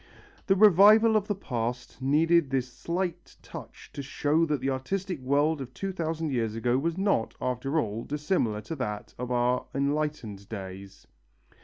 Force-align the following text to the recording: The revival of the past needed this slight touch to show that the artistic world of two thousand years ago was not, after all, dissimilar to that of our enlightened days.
The 0.47 0.55
revival 0.55 1.15
of 1.15 1.27
the 1.27 1.35
past 1.35 2.01
needed 2.01 2.49
this 2.49 2.67
slight 2.73 3.35
touch 3.43 3.91
to 3.93 4.01
show 4.01 4.47
that 4.47 4.59
the 4.59 4.71
artistic 4.71 5.19
world 5.21 5.61
of 5.61 5.71
two 5.75 5.91
thousand 5.91 6.31
years 6.31 6.55
ago 6.55 6.75
was 6.79 6.97
not, 6.97 7.35
after 7.39 7.79
all, 7.79 8.03
dissimilar 8.03 8.61
to 8.61 8.75
that 8.77 9.13
of 9.19 9.29
our 9.29 9.67
enlightened 9.75 10.49
days. 10.49 11.05